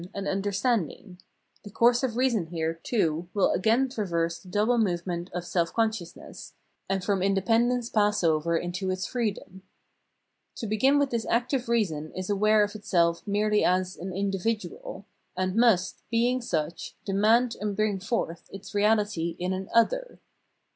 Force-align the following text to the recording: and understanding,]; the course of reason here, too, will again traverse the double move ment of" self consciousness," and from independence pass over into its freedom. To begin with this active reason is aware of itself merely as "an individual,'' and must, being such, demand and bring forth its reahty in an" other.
and 0.15 0.27
understanding,]; 0.27 1.19
the 1.61 1.69
course 1.69 2.01
of 2.01 2.17
reason 2.17 2.47
here, 2.47 2.73
too, 2.73 3.29
will 3.35 3.51
again 3.51 3.87
traverse 3.87 4.39
the 4.39 4.49
double 4.49 4.79
move 4.79 5.05
ment 5.05 5.29
of" 5.31 5.45
self 5.45 5.71
consciousness," 5.71 6.53
and 6.89 7.03
from 7.03 7.21
independence 7.21 7.87
pass 7.87 8.23
over 8.23 8.57
into 8.57 8.89
its 8.89 9.05
freedom. 9.05 9.61
To 10.55 10.65
begin 10.65 10.97
with 10.97 11.11
this 11.11 11.27
active 11.29 11.69
reason 11.69 12.11
is 12.15 12.31
aware 12.31 12.63
of 12.63 12.73
itself 12.73 13.21
merely 13.27 13.63
as 13.63 13.95
"an 13.95 14.11
individual,'' 14.11 15.05
and 15.37 15.55
must, 15.55 16.01
being 16.09 16.41
such, 16.41 16.95
demand 17.05 17.55
and 17.61 17.75
bring 17.75 17.99
forth 17.99 18.49
its 18.51 18.71
reahty 18.71 19.35
in 19.37 19.53
an" 19.53 19.69
other. 19.81 20.19